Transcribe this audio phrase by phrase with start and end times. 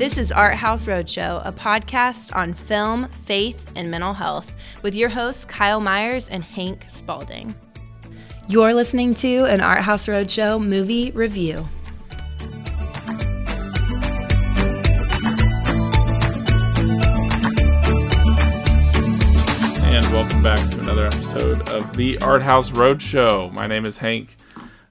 [0.00, 5.10] This is Art House Roadshow, a podcast on film, faith, and mental health with your
[5.10, 7.54] hosts Kyle Myers and Hank Spalding.
[8.48, 11.68] You're listening to an Art House Roadshow movie review.
[19.84, 23.52] And welcome back to another episode of the Art House Roadshow.
[23.52, 24.38] My name is Hank.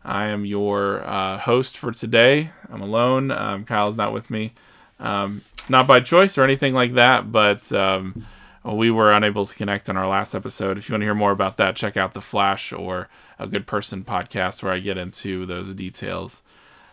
[0.03, 2.52] I am your uh, host for today.
[2.72, 3.31] I'm alone.
[3.31, 4.53] Um, Kyle's not with me.
[4.99, 8.26] Um, not by choice or anything like that, but um,
[8.66, 10.77] we were unable to connect on our last episode.
[10.77, 13.67] If you want to hear more about that, check out the Flash or a Good
[13.67, 16.44] Person podcast where I get into those details.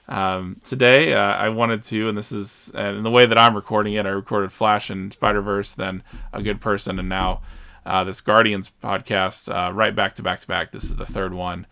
[0.08, 3.94] Um, today, uh, I wanted to, and this is in the way that I'm recording
[3.94, 7.40] it, I recorded Flash and Spider Verse, then a Good Person, and now
[7.84, 10.70] uh, this Guardians podcast, uh, right back to back to back.
[10.70, 11.66] This is the third one.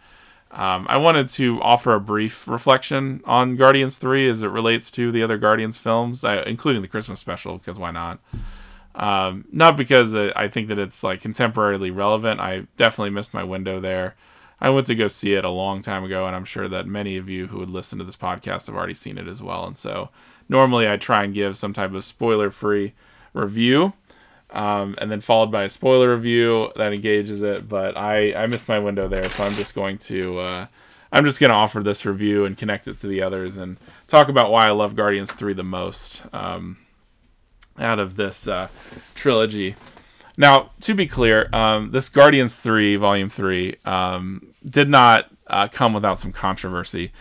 [0.55, 5.11] Um, I wanted to offer a brief reflection on Guardians 3 as it relates to
[5.11, 8.21] the other Guardians films, including the Christmas special, because why not?
[8.95, 12.39] Um, not because I think that it's like contemporarily relevant.
[12.39, 14.15] I definitely missed my window there.
[14.61, 17.17] I went to go see it a long time ago, and I'm sure that many
[17.17, 19.67] of you who would listen to this podcast have already seen it as well.
[19.67, 20.11] And so
[20.49, 22.95] normally I try and give some type of spoiler free
[23.33, 23.95] review
[24.51, 27.69] um, and then followed by a spoiler review that engages it.
[27.69, 30.67] But I I missed my window there, so I'm just going to uh,
[31.13, 33.79] I'm just going to offer this review and connect it to the others and
[34.09, 36.79] talk about why I love Guardians Three the most um,
[37.79, 38.69] out of this uh,
[39.15, 39.77] trilogy.
[40.37, 45.93] Now, to be clear, um, this Guardians 3, Volume 3, um, did not uh, come
[45.93, 47.13] without some controversy.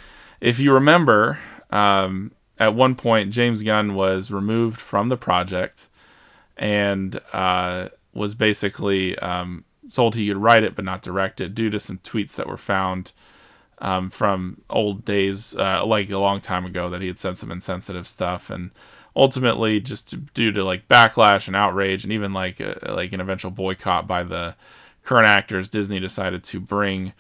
[0.41, 1.37] If you remember,
[1.69, 5.89] um, at one point, James Gunn was removed from the project
[6.57, 11.69] and uh, was basically um, told he could write it but not direct it due
[11.69, 13.11] to some tweets that were found
[13.79, 17.51] um, from old days, uh, like a long time ago, that he had said some
[17.51, 18.71] insensitive stuff, and
[19.15, 23.19] ultimately, just due to like backlash and outrage, and even like a, uh, like an
[23.19, 24.55] eventual boycott by the
[25.03, 27.11] current actors, Disney decided to bring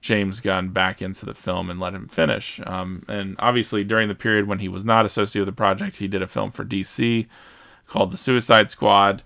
[0.00, 2.60] James Gunn back into the film and let him finish.
[2.66, 6.06] Um, and obviously, during the period when he was not associated with the project, he
[6.06, 7.26] did a film for DC
[7.92, 9.22] called The Suicide Squad,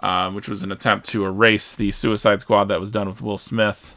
[0.00, 3.38] uh, which was an attempt to erase the Suicide Squad that was done with Will
[3.38, 3.96] Smith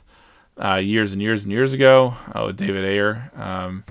[0.63, 3.31] uh, years and years and years ago uh, with David Ayer.
[3.35, 3.83] Um,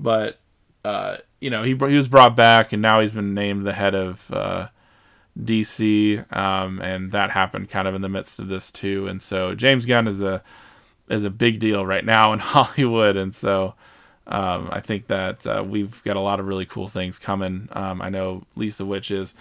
[0.00, 0.40] but
[0.84, 3.94] uh, you know, he he was brought back, and now he's been named the head
[3.94, 4.68] of uh,
[5.40, 9.06] DC, um, and that happened kind of in the midst of this too.
[9.06, 10.42] And so James Gunn is a
[11.08, 13.74] is a big deal right now in Hollywood, and so.
[14.30, 17.70] Um, I think that uh, we've got a lot of really cool things coming.
[17.72, 18.42] Um, I know
[18.78, 19.32] of which is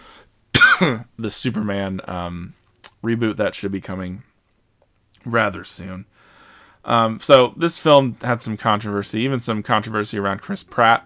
[1.18, 2.54] the Superman um,
[3.04, 4.24] reboot that should be coming
[5.26, 6.06] rather soon.
[6.86, 11.06] Um, so this film had some controversy, even some controversy around Chris Pratt,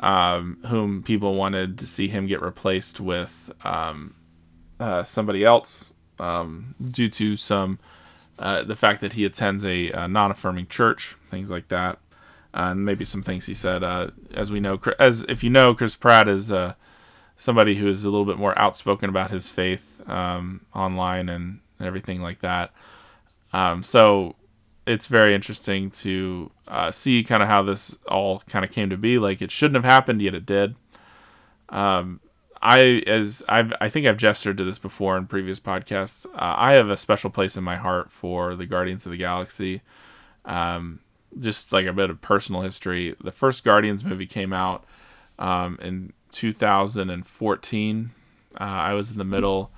[0.00, 4.14] um, whom people wanted to see him get replaced with um,
[4.80, 7.78] uh, somebody else um, due to some
[8.40, 11.98] uh, the fact that he attends a, a non-affirming church, things like that,
[12.54, 13.84] uh, and maybe some things he said.
[13.84, 16.74] Uh, as we know, as if you know, Chris Pratt is uh,
[17.40, 22.20] somebody who is a little bit more outspoken about his faith um, online and, everything
[22.20, 22.72] like that.
[23.54, 24.36] Um, so
[24.86, 28.98] it's very interesting to uh, see kind of how this all kind of came to
[28.98, 29.18] be.
[29.18, 30.74] Like it shouldn't have happened, yet it did.
[31.70, 32.20] Um,
[32.60, 36.26] I as I've I think I've gestured to this before in previous podcasts.
[36.26, 39.80] Uh, I have a special place in my heart for the Guardians of the Galaxy.
[40.44, 41.00] Um,
[41.40, 43.16] just like a bit of personal history.
[43.24, 44.84] The first Guardians movie came out
[45.38, 48.10] um, in 2014.
[48.58, 49.70] Uh, I was in the middle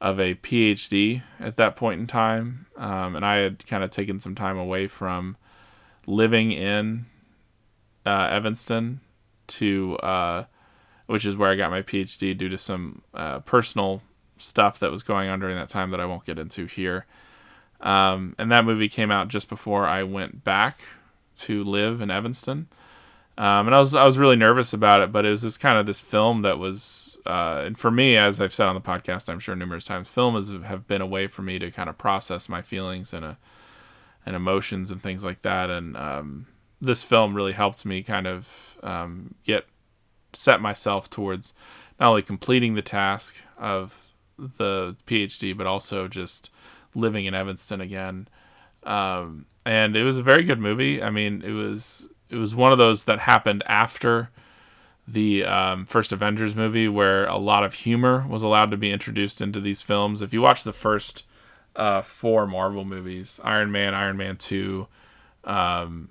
[0.00, 4.20] of a PhD at that point in time, um, and I had kind of taken
[4.20, 5.36] some time away from
[6.06, 7.06] living in
[8.06, 9.00] uh, Evanston
[9.48, 10.44] to, uh,
[11.06, 14.02] which is where I got my PhD due to some uh, personal
[14.36, 17.06] stuff that was going on during that time that I won't get into here.
[17.80, 20.80] Um, and that movie came out just before I went back
[21.40, 22.68] to live in Evanston.
[23.38, 25.78] Um, and I was I was really nervous about it, but it was this kind
[25.78, 29.28] of this film that was, uh, and for me, as I've said on the podcast,
[29.28, 31.96] I'm sure numerous times, film has have been a way for me to kind of
[31.96, 33.34] process my feelings and uh,
[34.26, 35.70] and emotions and things like that.
[35.70, 36.46] And um,
[36.80, 39.66] this film really helped me kind of um, get
[40.32, 41.54] set myself towards
[42.00, 46.50] not only completing the task of the PhD, but also just
[46.92, 48.26] living in Evanston again.
[48.82, 51.00] Um, and it was a very good movie.
[51.00, 54.30] I mean, it was it was one of those that happened after
[55.06, 59.40] the um, first Avengers movie, where a lot of humor was allowed to be introduced
[59.40, 60.20] into these films.
[60.20, 61.24] If you watch the first
[61.76, 64.88] uh, four Marvel movies, Iron Man, Iron Man Two,
[65.44, 66.10] um,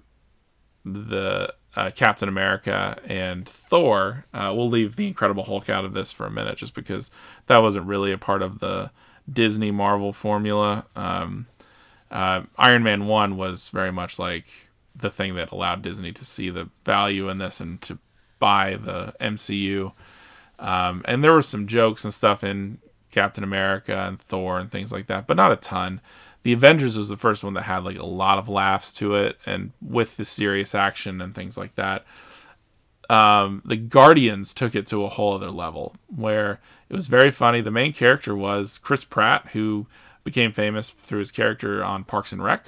[0.84, 4.26] the uh, Captain America and Thor.
[4.34, 7.12] Uh, we'll leave the Incredible Hulk out of this for a minute, just because
[7.46, 8.90] that wasn't really a part of the
[9.32, 10.86] Disney Marvel formula.
[10.96, 11.46] Um,
[12.10, 14.46] uh, Iron Man one was very much like
[14.98, 18.00] the thing that allowed Disney to see the value in this and to
[18.40, 19.94] buy the MCU.
[20.60, 22.80] Um, and there were some jokes and stuff in
[23.12, 26.02] Captain America and Thor and things like that, but not a ton
[26.48, 29.38] the Avengers was the first one that had like a lot of laughs to it,
[29.46, 32.06] and with the serious action and things like that.
[33.10, 37.60] Um, the Guardians took it to a whole other level where it was very funny.
[37.60, 39.88] The main character was Chris Pratt, who
[40.24, 42.68] became famous through his character on Parks and Rec,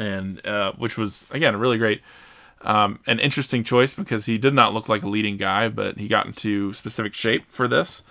[0.00, 2.00] and uh, which was again a really great,
[2.62, 6.08] um, an interesting choice because he did not look like a leading guy, but he
[6.08, 8.02] got into specific shape for this,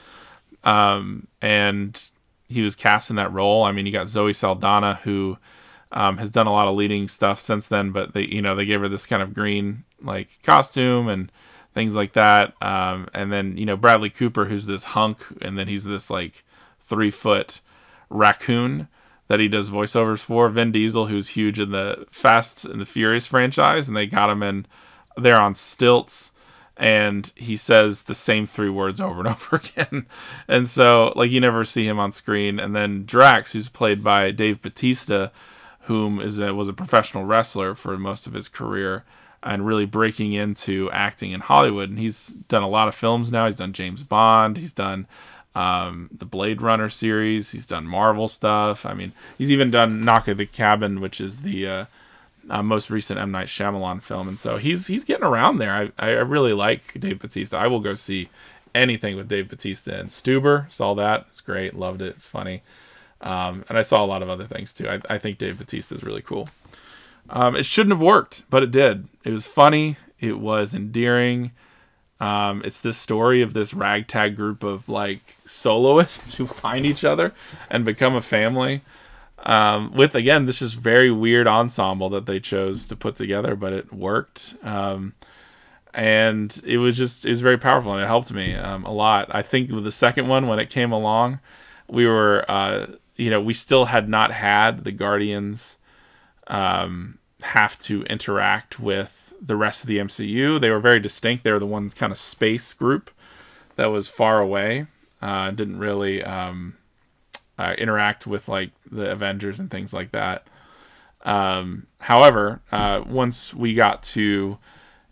[0.64, 2.10] um, and
[2.48, 3.64] he was cast in that role.
[3.64, 5.38] I mean, you got Zoe Saldana who
[5.92, 8.66] um, has done a lot of leading stuff since then, but they you know they
[8.66, 11.32] gave her this kind of green like costume and
[11.74, 12.54] things like that.
[12.62, 16.46] Um, and then you know Bradley Cooper who's this hunk, and then he's this like
[16.80, 17.62] three foot
[18.10, 18.88] raccoon
[19.30, 20.50] that he does voiceovers for.
[20.50, 24.44] Vin Diesel who's huge in the Fast and the Furious franchise, and they got him
[24.44, 24.66] in
[25.16, 26.34] there on stilts
[26.80, 30.08] and he says the same three words over and over again.
[30.48, 32.58] and so, like, you never see him on screen.
[32.58, 35.28] And then Drax, who's played by Dave Batista,
[35.82, 39.04] whom is a, was a professional wrestler for most of his career
[39.44, 41.90] and really breaking into acting in Hollywood.
[41.90, 43.46] And he's done a lot of films now.
[43.46, 44.56] He's done James Bond.
[44.58, 45.06] He's done
[45.60, 47.52] um, the Blade Runner series.
[47.52, 48.86] He's done Marvel stuff.
[48.86, 51.86] I mean, he's even done Knock at the Cabin, which is the uh,
[52.50, 55.74] uh, most recent M Night Shyamalan film, and so he's he's getting around there.
[55.74, 57.58] I I really like Dave Batista.
[57.58, 58.30] I will go see
[58.74, 60.72] anything with Dave Batista and Stuber.
[60.72, 61.26] Saw that.
[61.30, 61.76] It's great.
[61.76, 62.16] Loved it.
[62.16, 62.62] It's funny.
[63.22, 64.88] Um, and I saw a lot of other things too.
[64.88, 66.48] I, I think Dave Batista is really cool.
[67.30, 69.10] Um, it shouldn't have worked, but it did.
[69.26, 69.98] It was funny.
[70.22, 71.52] It was endearing.
[72.20, 77.34] Um, it's this story of this ragtag group of like soloists who find each other
[77.70, 78.82] and become a family
[79.44, 83.74] um, with again this is very weird ensemble that they chose to put together, but
[83.74, 84.56] it worked.
[84.64, 85.14] Um,
[85.94, 89.34] and it was just it was very powerful and it helped me um, a lot.
[89.34, 91.40] I think with the second one when it came along,
[91.88, 95.78] we were uh, you know we still had not had the Guardians
[96.48, 100.60] um, have to interact with the rest of the MCU.
[100.60, 101.44] They were very distinct.
[101.44, 103.12] They were the one kind of space group
[103.76, 104.88] that was far away.
[105.22, 106.78] Uh, didn't really um,
[107.58, 110.48] uh, interact with like the Avengers and things like that.
[111.24, 114.58] Um, however, uh, once we got to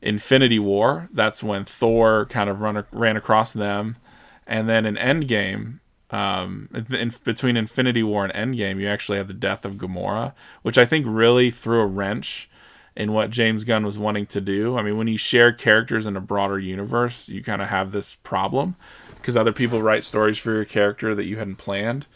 [0.01, 3.97] Infinity War, that's when Thor kind of run ran across them,
[4.45, 5.79] and then in Endgame,
[6.11, 10.77] um, in, between Infinity War and Endgame, you actually have the death of Gamora, which
[10.77, 12.49] I think really threw a wrench
[12.97, 14.75] in what James Gunn was wanting to do.
[14.75, 18.15] I mean, when you share characters in a broader universe, you kind of have this
[18.15, 18.75] problem
[19.17, 22.07] because other people write stories for your character that you hadn't planned.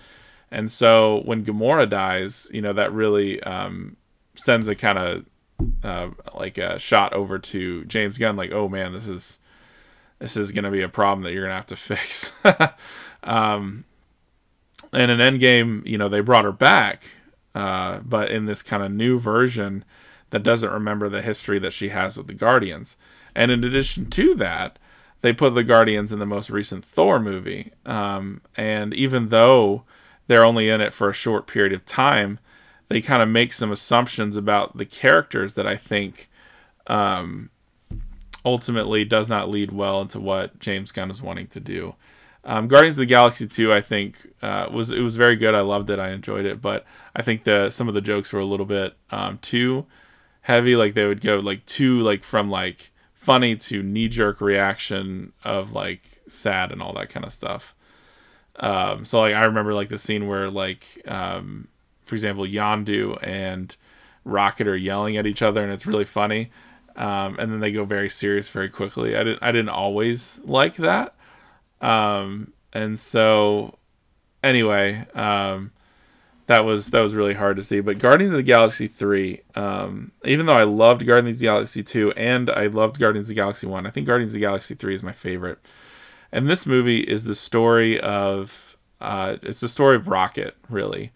[0.49, 3.95] And so when Gamora dies, you know, that really um,
[4.33, 5.25] sends a kind of
[5.83, 9.37] uh, like a shot over to James Gunn, like, oh man, this is
[10.17, 12.31] this is going to be a problem that you're going to have to fix.
[13.23, 13.85] um,
[14.91, 17.03] and in Endgame, you know, they brought her back,
[17.53, 19.85] uh, but in this kind of new version
[20.31, 22.97] that doesn't remember the history that she has with the Guardians.
[23.35, 24.79] And in addition to that,
[25.21, 27.71] they put the Guardians in the most recent Thor movie.
[27.85, 29.83] Um, and even though
[30.27, 32.39] they're only in it for a short period of time,
[32.87, 36.29] they kind of make some assumptions about the characters that I think
[36.87, 37.49] um,
[38.43, 41.95] ultimately does not lead well into what James Gunn is wanting to do.
[42.43, 45.53] Um, Guardians of the Galaxy 2, I think, uh, was it was very good.
[45.53, 45.99] I loved it.
[45.99, 46.85] I enjoyed it, but
[47.15, 49.85] I think the some of the jokes were a little bit um, too
[50.41, 50.75] heavy.
[50.75, 55.71] Like they would go like too like from like funny to knee jerk reaction of
[55.73, 57.75] like sad and all that kind of stuff.
[58.57, 61.67] Um, so like I remember like the scene where like um,
[62.05, 63.75] for example Yondu and
[64.23, 66.51] Rocket are yelling at each other and it's really funny.
[66.95, 69.15] Um, and then they go very serious very quickly.
[69.15, 71.15] I didn't I didn't always like that.
[71.79, 73.77] Um, and so
[74.43, 75.71] anyway, um,
[76.51, 77.79] that was that was really hard to see.
[77.79, 81.81] But Guardians of the Galaxy three, um, even though I loved Guardians of the Galaxy
[81.81, 84.75] two and I loved Guardians of the Galaxy one, I think Guardians of the Galaxy
[84.75, 85.59] three is my favorite.
[86.29, 91.11] And this movie is the story of uh, it's the story of Rocket, really,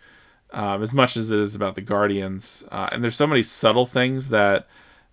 [0.52, 2.64] um, as much as it is about the Guardians.
[2.72, 4.68] Uh, and there's so many subtle things that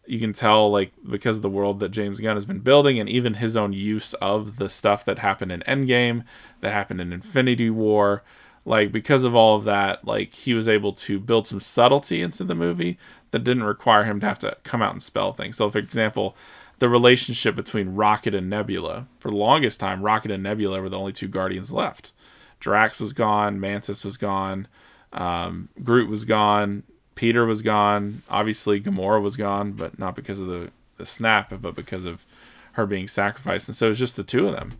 [0.06, 3.08] you can tell, like because of the world that James Gunn has been building, and
[3.08, 6.24] even his own use of the stuff that happened in Endgame,
[6.60, 8.22] that happened in Infinity War.
[8.64, 12.44] Like because of all of that, like he was able to build some subtlety into
[12.44, 12.98] the movie
[13.30, 15.56] that didn't require him to have to come out and spell things.
[15.56, 16.36] So, for example,
[16.78, 19.06] the relationship between Rocket and Nebula.
[19.18, 22.12] For the longest time, Rocket and Nebula were the only two Guardians left.
[22.60, 24.68] Drax was gone, Mantis was gone,
[25.12, 28.22] um, Groot was gone, Peter was gone.
[28.28, 32.24] Obviously, Gamora was gone, but not because of the, the snap, but because of
[32.72, 33.68] her being sacrificed.
[33.68, 34.72] And so it was just the two of them.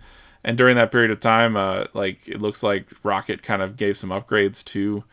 [0.45, 3.97] And during that period of time, uh, like it looks like Rocket kind of gave
[3.97, 5.05] some upgrades to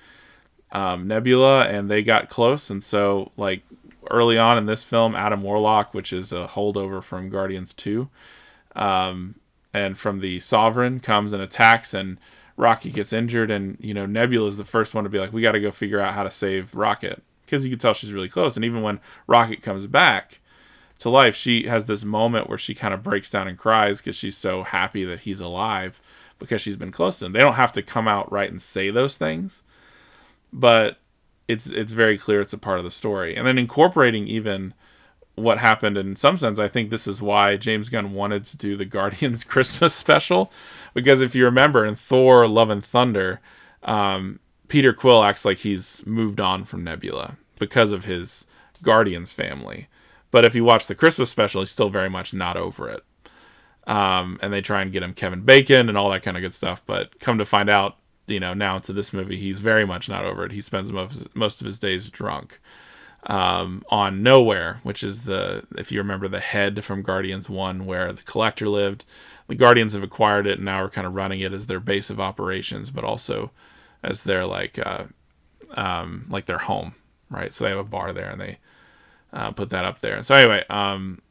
[0.72, 2.70] um, Nebula, and they got close.
[2.70, 3.62] And so, like
[4.10, 8.10] early on in this film, Adam Warlock, which is a holdover from Guardians Two,
[8.76, 9.36] um,
[9.74, 12.18] and from the Sovereign, comes and attacks, and
[12.58, 15.44] Rocky gets injured, and you know Nebula is the first one to be like, "We
[15.44, 18.30] got to go figure out how to save Rocket," because you can tell she's really
[18.30, 18.56] close.
[18.56, 20.39] And even when Rocket comes back
[21.00, 24.16] to life, she has this moment where she kind of breaks down and cries because
[24.16, 26.00] she's so happy that he's alive
[26.38, 27.34] because she's been close to him.
[27.34, 29.64] They don't have to come out right and say those things,
[30.52, 30.98] but
[31.48, 33.36] it's it's very clear it's a part of the story.
[33.36, 34.74] And then incorporating even
[35.36, 38.76] what happened in some sense, I think this is why James Gunn wanted to do
[38.76, 40.52] the Guardians Christmas special
[40.94, 43.40] because if you remember in Thor: Love and Thunder,
[43.84, 48.46] um, Peter Quill acts like he's moved on from Nebula because of his
[48.84, 49.88] Guardians family.
[50.32, 53.04] But if you watch the Christmas special, he's still very much not over it.
[53.88, 56.54] Um, and they try and get him Kevin Bacon and all that kind of good
[56.54, 56.84] stuff.
[56.86, 60.26] But come to find out, you know, now to this movie, he's very much not
[60.26, 60.52] over it.
[60.52, 62.60] He spends most most of his days drunk
[63.24, 68.14] um, on Knowhere, which is the if you remember the head from Guardians One, where
[68.14, 69.06] the Collector lived.
[69.48, 72.12] The Guardians have acquired it and now are kind of running it as their base
[72.12, 73.50] of operations, but also
[74.04, 75.06] as their like uh,
[75.72, 76.94] um, like their home,
[77.32, 77.52] right?
[77.52, 78.60] So they have a bar there and they
[79.34, 80.22] uh, put that up there.
[80.24, 81.22] So anyway, um,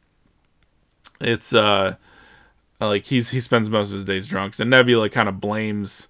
[1.21, 1.97] it's uh,
[2.81, 4.59] like he's he spends most of his days drunk.
[4.59, 6.09] And Nebula kind of blames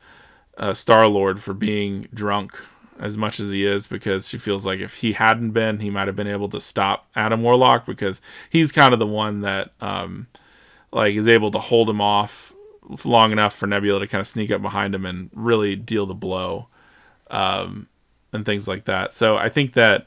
[0.57, 2.59] uh, Star Lord for being drunk
[2.99, 6.09] as much as he is because she feels like if he hadn't been, he might
[6.09, 10.26] have been able to stop Adam Warlock because he's kind of the one that um,
[10.92, 12.52] like is able to hold him off
[13.04, 16.14] long enough for Nebula to kind of sneak up behind him and really deal the
[16.14, 16.66] blow
[17.30, 17.87] um,
[18.33, 19.14] and things like that.
[19.14, 20.07] So I think that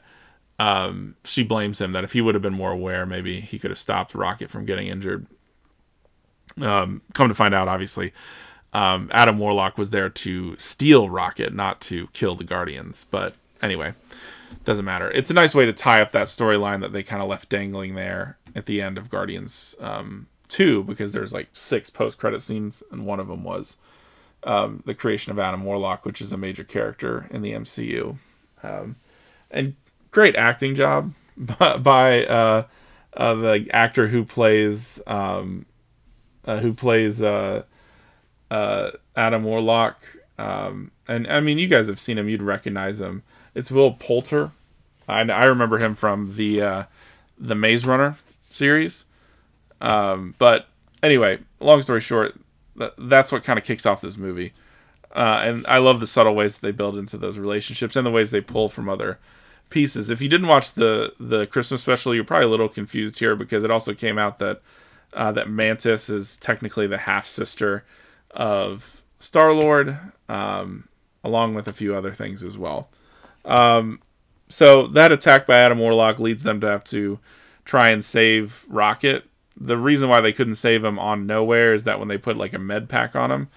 [0.62, 3.72] um, she blames him that if he would have been more aware, maybe he could
[3.72, 5.26] have stopped Rocket from getting injured.
[6.60, 8.12] Um, come to find out, obviously,
[8.72, 13.06] um, Adam Warlock was there to steal Rocket, not to kill the Guardians.
[13.10, 13.94] But anyway,
[14.64, 15.10] doesn't matter.
[15.10, 17.96] It's a nice way to tie up that storyline that they kind of left dangling
[17.96, 22.84] there at the end of Guardians um, 2 because there's like six post credit scenes,
[22.92, 23.78] and one of them was
[24.44, 28.18] um, the creation of Adam Warlock, which is a major character in the MCU.
[28.62, 28.94] Um,
[29.50, 29.74] and
[30.12, 32.66] great acting job by, by uh,
[33.16, 35.66] uh, the actor who plays um,
[36.44, 37.64] uh, who plays uh,
[38.50, 39.96] uh, Adam Warlock.
[40.38, 43.24] Um, and I mean, you guys have seen him; you'd recognize him.
[43.54, 44.52] It's Will Poulter.
[45.08, 46.84] I, I remember him from the uh,
[47.38, 48.16] the Maze Runner
[48.48, 49.04] series.
[49.80, 50.68] Um, but
[51.02, 52.38] anyway, long story short,
[52.78, 54.52] th- that's what kind of kicks off this movie.
[55.14, 58.10] Uh, and I love the subtle ways that they build into those relationships and the
[58.10, 59.18] ways they pull from other
[59.72, 60.10] pieces.
[60.10, 63.64] If you didn't watch the the Christmas special, you're probably a little confused here because
[63.64, 64.60] it also came out that
[65.14, 67.84] uh, that Mantis is technically the half sister
[68.30, 69.98] of Star Lord,
[70.28, 70.88] um,
[71.24, 72.88] along with a few other things as well.
[73.44, 74.00] Um,
[74.48, 77.18] so that attack by Adam Warlock leads them to have to
[77.64, 79.24] try and save Rocket.
[79.56, 82.52] The reason why they couldn't save him on Knowhere is that when they put like
[82.52, 83.48] a med pack on him,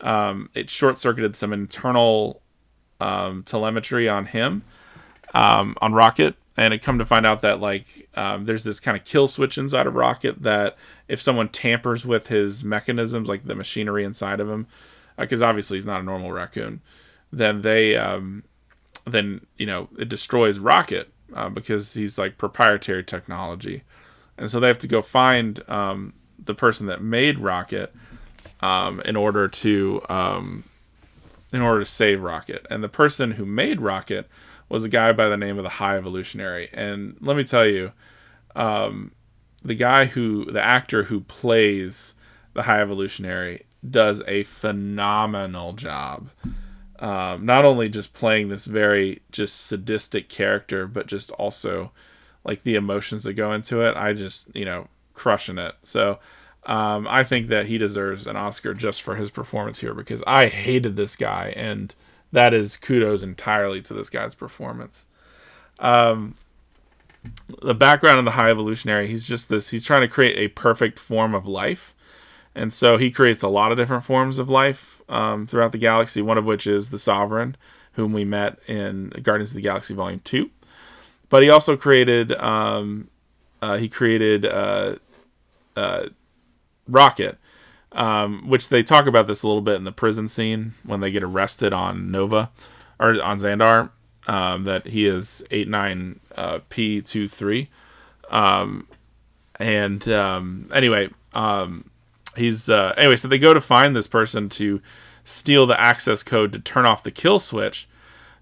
[0.00, 2.42] um, it short circuited some internal
[3.00, 4.64] um, telemetry on him,
[5.34, 8.96] um, on Rocket, and it come to find out that like um, there's this kind
[8.96, 10.76] of kill switch inside of Rocket that
[11.08, 14.66] if someone tampers with his mechanisms, like the machinery inside of him,
[15.16, 16.80] because uh, obviously he's not a normal raccoon,
[17.32, 18.44] then they um,
[19.06, 23.82] then you know it destroys Rocket uh, because he's like proprietary technology,
[24.36, 27.94] and so they have to go find um, the person that made Rocket
[28.60, 30.64] um, in order to um,
[31.52, 34.28] in order to save Rocket, and the person who made Rocket
[34.72, 36.70] was a guy by the name of the High Evolutionary.
[36.72, 37.92] And let me tell you,
[38.56, 39.12] um,
[39.62, 42.14] the guy who, the actor who plays
[42.54, 46.30] the High Evolutionary, does a phenomenal job.
[46.98, 51.92] Um, not only just playing this very just sadistic character, but just also
[52.42, 53.94] like the emotions that go into it.
[53.94, 55.74] I just, you know, crushing it.
[55.82, 56.18] So
[56.64, 60.46] um, I think that he deserves an Oscar just for his performance here because I
[60.46, 61.94] hated this guy and
[62.32, 65.06] that is kudos entirely to this guy's performance.
[65.78, 66.36] Um,
[67.62, 70.98] the background of the high evolutionary, he's just this, he's trying to create a perfect
[70.98, 71.94] form of life.
[72.54, 76.20] And so he creates a lot of different forms of life um, throughout the galaxy,
[76.20, 77.56] one of which is the Sovereign,
[77.92, 80.50] whom we met in Guardians of the Galaxy Volume 2.
[81.30, 83.08] But he also created, um,
[83.62, 84.96] uh, he created uh,
[85.76, 86.08] uh,
[86.86, 87.38] Rocket,
[87.92, 91.10] um, which they talk about this a little bit in the prison scene when they
[91.10, 92.50] get arrested on Nova
[92.98, 93.90] or on Xandar.
[94.28, 97.66] Um, that he is 89P23.
[98.30, 98.86] Uh, um,
[99.56, 101.90] and um, anyway, um,
[102.36, 103.16] he's uh, anyway.
[103.16, 104.80] So they go to find this person to
[105.24, 107.88] steal the access code to turn off the kill switch,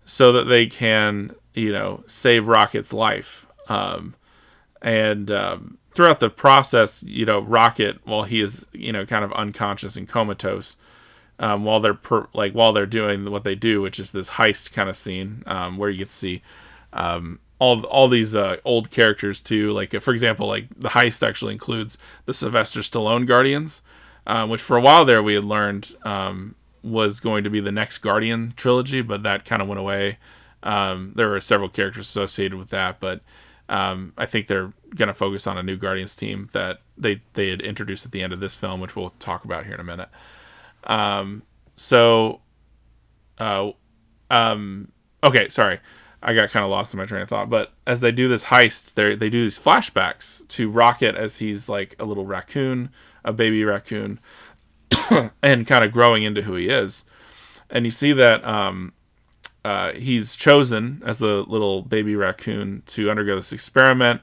[0.05, 3.47] so that they can you know save Rocket's life.
[3.69, 4.15] Um,
[4.83, 9.31] and um, throughout the process, you know, Rocket, while he is you know kind of
[9.35, 10.77] unconscious and comatose,
[11.39, 14.73] um, while they're per, like while they're doing what they do, which is this heist
[14.73, 16.43] kind of scene um, where you get to see
[16.95, 19.73] um, all all these uh, old characters too.
[19.73, 23.83] Like for example, like the heist actually includes the Sylvester Stallone Guardians,
[24.27, 27.71] um, which for a while there we had learned um, was going to be the
[27.71, 30.17] next Guardian trilogy, but that kind of went away.
[30.63, 33.21] Um, there were several characters associated with that, but
[33.69, 37.49] um, I think they're going to focus on a new Guardians team that they they
[37.51, 39.85] had introduced at the end of this film, which we'll talk about here in a
[39.85, 40.09] minute.
[40.85, 41.43] Um,
[41.77, 42.41] so,
[43.39, 43.71] uh,
[44.31, 44.93] um,
[45.23, 45.81] okay, sorry.
[46.23, 47.49] I got kind of lost in my train of thought.
[47.49, 51.69] But as they do this heist, they they do these flashbacks to Rocket as he's
[51.69, 52.91] like a little raccoon,
[53.25, 54.21] a baby raccoon,
[55.43, 57.05] and kind of growing into who he is.
[57.71, 58.93] And you see that um,
[59.65, 64.21] uh, he's chosen as a little baby raccoon to undergo this experiment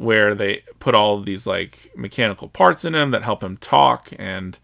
[0.00, 4.58] where they put all these like mechanical parts in him that help him talk and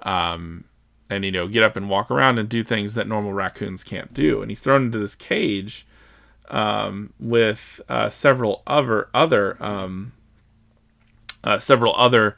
[0.00, 0.64] um,
[1.08, 4.12] and you know get up and walk around and do things that normal raccoons can't
[4.12, 4.42] do.
[4.42, 5.86] And he's thrown into this cage
[6.50, 10.12] um, with uh, several other other um,
[11.42, 12.36] uh, several other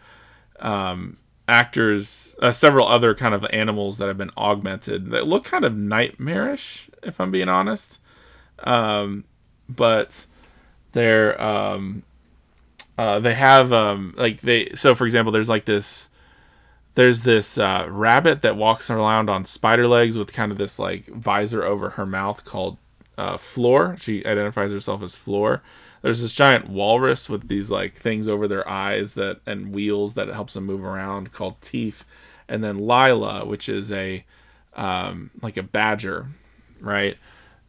[0.61, 1.17] um,
[1.49, 5.77] actors, uh, several other kind of animals that have been augmented that look kind of
[5.77, 7.99] nightmarish, if I'm being honest.
[8.61, 9.25] Um,
[9.69, 10.27] but
[10.93, 12.05] they're um,
[12.99, 16.09] uh, they have um, like they so for example, there's like this
[16.95, 21.07] there's this uh, rabbit that walks around on spider legs with kind of this like
[21.07, 22.79] visor over her mouth called
[23.19, 23.97] uh, Floor.
[24.01, 25.63] She identifies herself as Floor.
[26.01, 30.29] There's this giant walrus with these like things over their eyes that and wheels that
[30.29, 32.05] helps them move around called Teefs.
[32.49, 34.25] And then Lila, which is a
[34.75, 36.29] um, like a badger,
[36.81, 37.19] right?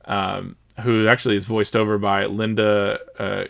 [0.06, 3.46] Um, who actually is voiced over by Linda uh,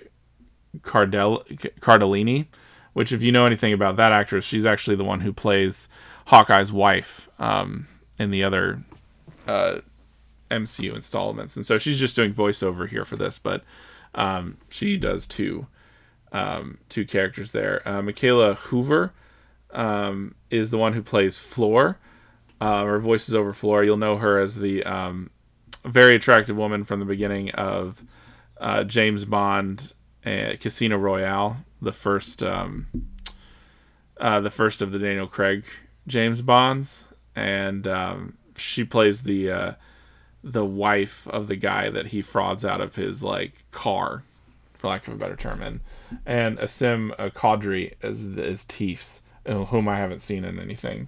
[0.83, 1.43] Cardell-
[1.79, 2.47] Cardellini,
[2.93, 5.87] which if you know anything about that actress, she's actually the one who plays
[6.27, 7.87] Hawkeye's wife um,
[8.19, 8.83] in the other
[9.47, 9.79] uh,
[10.49, 13.63] MCU installments, and so she's just doing voiceover here for this, but
[14.15, 15.67] um, she does two
[16.31, 17.81] um, two characters there.
[17.87, 19.13] Uh, Mikaela Hoover
[19.71, 21.97] um, is the one who plays Floor,
[22.59, 23.83] uh, or voices over Floor.
[23.83, 25.29] You'll know her as the um,
[25.85, 28.03] very attractive woman from the beginning of
[28.59, 29.93] uh, James Bond
[30.27, 32.87] uh, Casino Royale, the first um,
[34.19, 35.63] uh, the first of the Daniel Craig
[36.07, 39.71] James Bonds, and um, she plays the uh,
[40.43, 44.23] the wife of the guy that he frauds out of his like car,
[44.73, 45.79] for lack of a better term, and
[46.25, 51.07] and Asim Qadri as as Teefs, whom I haven't seen in anything,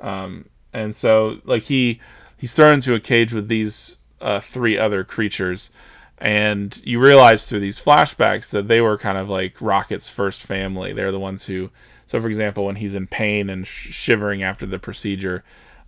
[0.00, 2.00] um, and so like he
[2.36, 5.70] he's thrown into a cage with these uh, three other creatures,
[6.18, 10.92] and you realize through these flashbacks that they were kind of like Rocket's first family.
[10.92, 11.70] They're the ones who,
[12.06, 15.44] so for example, when he's in pain and sh- shivering after the procedure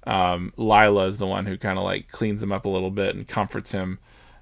[0.08, 3.14] um, Lila is the one who kind of like cleans him up a little bit
[3.14, 3.98] and comforts him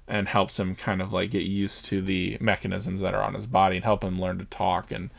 [0.07, 3.45] and helps him kind of like get used to the mechanisms that are on his
[3.45, 5.09] body and help him learn to talk and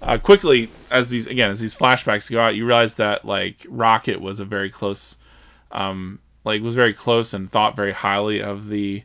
[0.00, 4.20] uh, quickly as these again as these flashbacks go out you realize that like rocket
[4.20, 5.16] was a very close
[5.70, 9.02] um like was very close and thought very highly of the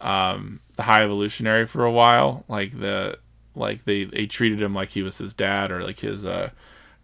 [0.00, 3.18] um the high evolutionary for a while like the
[3.54, 6.50] like they they treated him like he was his dad or like his uh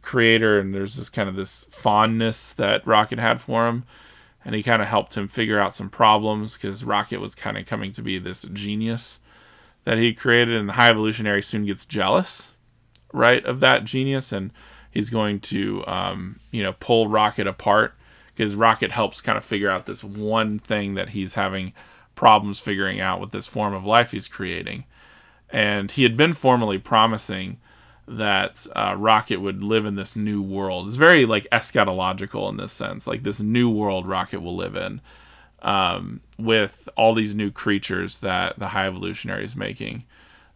[0.06, 3.84] creator and there's this kind of this fondness that Rocket had for him.
[4.44, 7.66] And he kind of helped him figure out some problems because Rocket was kind of
[7.66, 9.18] coming to be this genius
[9.82, 12.54] that he created and the high evolutionary soon gets jealous
[13.12, 14.52] right of that genius and
[14.90, 17.94] he's going to um, you know pull Rocket apart
[18.34, 21.72] because Rocket helps kind of figure out this one thing that he's having
[22.16, 24.84] problems figuring out with this form of life he's creating
[25.50, 27.58] and he had been formally promising
[28.08, 30.88] that uh, Rocket would live in this new world.
[30.88, 35.00] It's very like eschatological in this sense, like this new world Rocket will live in,
[35.62, 40.04] um, with all these new creatures that the High Evolutionary is making.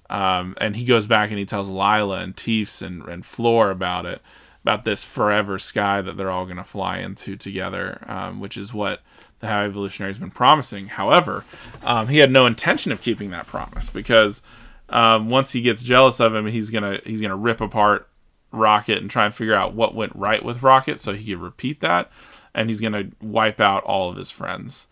[0.09, 4.07] Um, and he goes back and he tells Lila and Teefs and, and Floor about
[4.07, 4.23] it.
[4.63, 8.75] about this forever sky that they're all going to fly into together, um, which is
[8.75, 9.01] what
[9.43, 10.89] High Evolutionary has been promising.
[10.89, 11.45] However,
[11.83, 14.43] um, he had no intention of keeping that promise because
[14.89, 18.09] um, once he gets jealous of him, he's gonna he's gonna rip apart
[18.53, 21.81] Rocket and try and figure out what went right with Rocket so he could repeat
[21.81, 22.11] that,
[22.55, 24.87] and he's gonna wipe out all of his friends.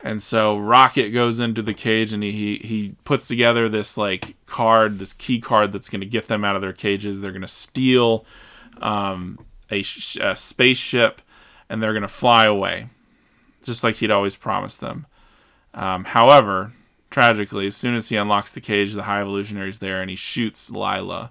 [0.00, 4.36] And so Rocket goes into the cage and he, he, he puts together this like
[4.46, 7.20] card, this key card that's going to get them out of their cages.
[7.20, 8.24] They're going to steal
[8.80, 11.20] um, a, sh- a spaceship
[11.68, 12.90] and they're going to fly away,
[13.68, 15.06] just like he'd always promised them.
[15.74, 16.72] Um, however,
[17.10, 20.70] tragically, as soon as he unlocks the cage, the High Evolutionary's there and he shoots
[20.70, 21.30] Lila.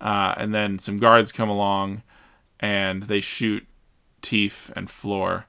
[0.00, 2.02] Uh, and then some guards come along
[2.60, 3.66] and they shoot
[4.22, 5.46] Teef and Floor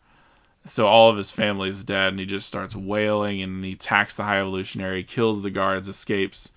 [0.70, 4.14] so all of his family is dead, and he just starts wailing, and he attacks
[4.14, 6.52] the High Evolutionary, kills the guards, escapes,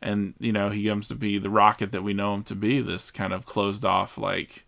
[0.00, 2.80] and you know he comes to be the Rocket that we know him to be.
[2.80, 4.64] This kind of closed off, like,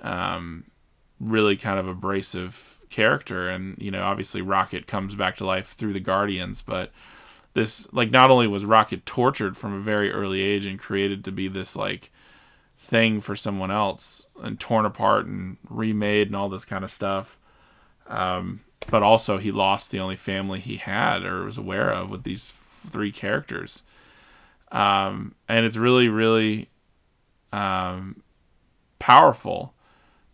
[0.00, 0.64] um,
[1.18, 5.92] really kind of abrasive character, and you know obviously Rocket comes back to life through
[5.92, 6.92] the Guardians, but
[7.54, 11.32] this like not only was Rocket tortured from a very early age and created to
[11.32, 12.12] be this like
[12.78, 17.38] thing for someone else and torn apart and remade and all this kind of stuff
[18.08, 22.24] um, but also, he lost the only family he had or was aware of with
[22.24, 23.82] these three characters.
[24.70, 26.68] Um, and it's really, really
[27.52, 28.22] um,
[28.98, 29.74] powerful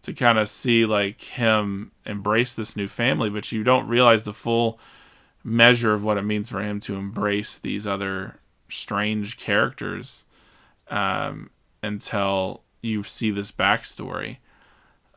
[0.09, 4.33] to kind of see like him embrace this new family, but you don't realize the
[4.33, 4.81] full
[5.45, 8.37] measure of what it means for him to embrace these other
[8.71, 10.25] strange characters
[10.89, 11.51] um,
[11.83, 14.39] until you see this backstory.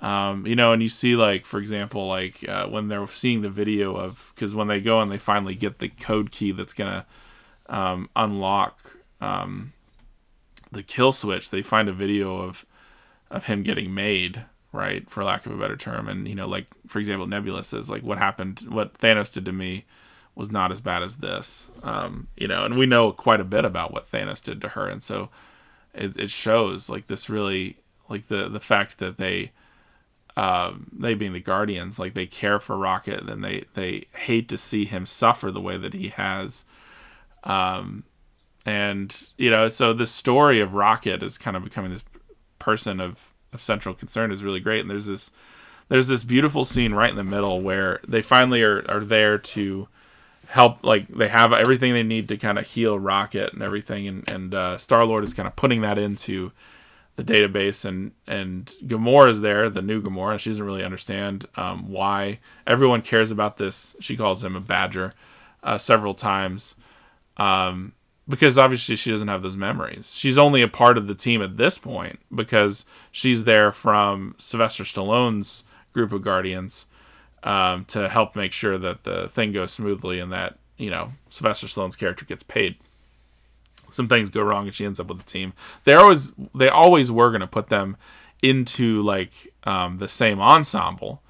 [0.02, 3.50] Um, you know, and you see like, for example, like uh, when they're seeing the
[3.50, 7.06] video of because when they go and they finally get the code key that's gonna
[7.70, 9.72] um, unlock um,
[10.70, 12.66] the kill switch, they find a video of
[13.30, 16.08] of him getting made, right, for lack of a better term.
[16.08, 18.66] And you know, like for example, Nebula says like, "What happened?
[18.70, 19.86] What Thanos did to me."
[20.34, 23.66] was not as bad as this um, you know and we know quite a bit
[23.66, 25.30] about what thanos did to her and so
[25.94, 27.76] it, it shows like this really
[28.10, 29.52] like the the fact that they
[30.38, 34.58] um, they being the guardians, like they care for Rocket, and they they hate to
[34.58, 36.66] see him suffer the way that he has.
[37.44, 38.04] Um,
[38.66, 42.04] and you know, so the story of Rocket is kind of becoming this
[42.60, 44.82] person of, of central concern is really great.
[44.82, 45.32] And there's this
[45.90, 49.88] there's this beautiful scene right in the middle where they finally are are there to
[50.48, 54.30] help like they have everything they need to kind of heal rocket and everything and
[54.30, 56.52] and uh, star lord is kind of putting that into
[57.16, 60.40] the database and and Gamora is there, the new Gamora.
[60.40, 63.96] She doesn't really understand um, why everyone cares about this.
[64.00, 65.14] She calls him a badger
[65.64, 66.76] uh, several times
[67.38, 67.94] um,
[68.32, 70.16] because obviously she doesn't have those memories.
[70.16, 74.84] She's only a part of the team at this point because she's there from Sylvester
[74.84, 75.64] Stallone's
[75.94, 76.88] group of Guardians
[77.44, 81.68] um, to help make sure that the thing goes smoothly and that you know Sylvester
[81.68, 82.78] Stallone's character gets paid
[83.92, 85.54] some things go wrong and she ends up with the team.
[85.84, 87.98] They always they always were gonna put them
[88.42, 91.22] into like um, the same ensemble,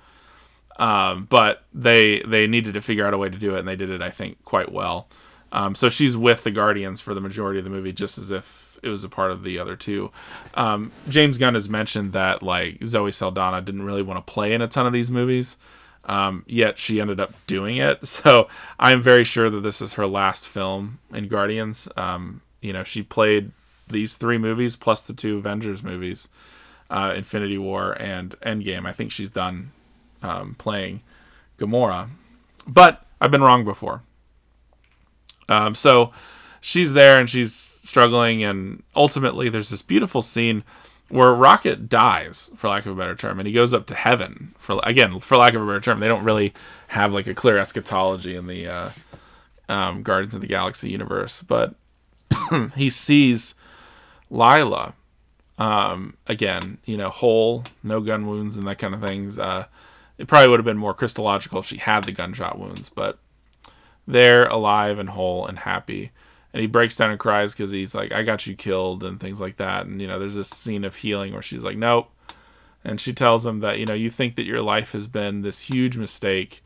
[0.78, 3.76] um, but they they needed to figure out a way to do it, and they
[3.76, 5.08] did it I think quite well.
[5.52, 8.80] Um, so she's with the Guardians for the majority of the movie, just as if
[8.82, 10.12] it was a part of the other two.
[10.54, 14.62] Um, James Gunn has mentioned that like Zoe Saldana didn't really want to play in
[14.62, 15.58] a ton of these movies.
[16.06, 18.00] Um, yet she ended up doing it.
[18.08, 18.48] So
[18.80, 21.88] I'm very sure that this is her last film in Guardians.
[21.96, 23.52] Um, you know, she played
[23.88, 26.28] these three movies plus the two Avengers movies,
[26.90, 28.88] uh, Infinity War and Endgame.
[28.88, 29.72] I think she's done
[30.22, 31.02] um, playing
[31.60, 32.10] Gamora,
[32.68, 34.04] but I've been wrong before.
[35.52, 36.12] Um, so
[36.62, 40.64] she's there and she's struggling, and ultimately there's this beautiful scene
[41.10, 44.56] where Rocket dies, for lack of a better term, and he goes up to heaven.
[44.58, 46.54] For again, for lack of a better term, they don't really
[46.90, 48.90] have like a clear eschatology in the uh,
[49.68, 51.76] um, Guardians of the Galaxy universe, but
[52.76, 53.56] he sees
[54.30, 54.94] Lila
[55.58, 59.38] um, again, you know, whole, no gun wounds and that kind of things.
[59.38, 59.66] Uh,
[60.18, 63.20] it probably would have been more Christological if she had the gunshot wounds, but
[64.08, 66.12] they're alive and whole and happy.
[66.54, 69.40] And he breaks down and cries because he's like, I got you killed and things
[69.40, 69.86] like that.
[69.86, 72.10] And, you know, there's this scene of healing where she's like, nope.
[72.84, 75.62] And she tells him that, you know, you think that your life has been this
[75.62, 76.64] huge mistake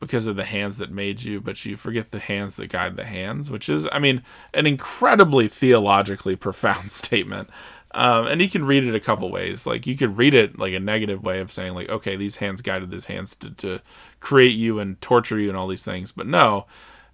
[0.00, 3.04] because of the hands that made you, but you forget the hands that guide the
[3.04, 4.22] hands, which is, I mean,
[4.54, 7.50] an incredibly theologically profound statement.
[7.92, 9.66] Um, and you can read it a couple ways.
[9.66, 12.62] Like you could read it like a negative way of saying like, okay, these hands
[12.62, 13.80] guided these hands to, to
[14.20, 16.12] create you and torture you and all these things.
[16.12, 16.66] But no,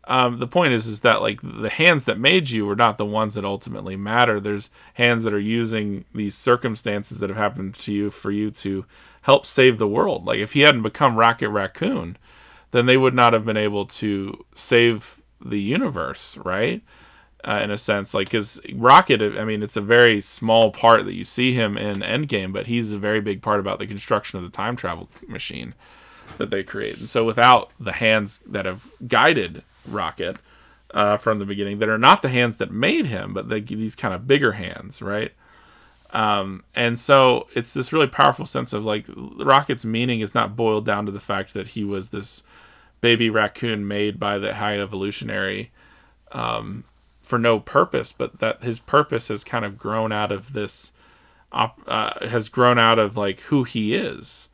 [0.07, 3.07] um, the point is is that like the hands that made you were not the
[3.07, 4.39] ones that ultimately matter.
[4.39, 8.85] There's hands that are using these circumstances that have happened to you for you to
[9.23, 10.27] help save the world.
[10.27, 12.19] Like if he hadn't become Rocket Raccoon,
[12.73, 16.83] then they would not have been able to save the universe, right?
[17.47, 21.15] Uh, in a sense, like because Rocket, I mean, it's a very small part that
[21.15, 24.45] you see him in Endgame, but he's a very big part about the construction of
[24.45, 25.75] the time travel machine
[26.39, 26.99] that they create.
[26.99, 30.37] And so, without the hands that have guided Rocket
[30.93, 33.97] uh, from the beginning, that are not the hands that made him, but they these
[33.97, 35.33] kind of bigger hands, right?
[36.15, 40.87] Um, and so it's this really powerful sense of like Rocket's meaning is not boiled
[40.87, 42.45] down to the fact that he was this
[43.01, 45.73] baby raccoon made by the high evolutionary
[46.31, 46.85] um,
[47.21, 50.93] for no purpose, but that his purpose has kind of grown out of this,
[51.53, 51.69] uh,
[52.27, 54.49] has grown out of like who he is,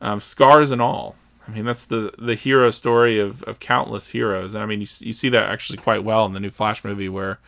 [0.00, 1.16] um, scars and all.
[1.46, 4.86] I mean, that's the the hero story of, of countless heroes, and I mean, you
[5.00, 7.38] you see that actually quite well in the new Flash movie where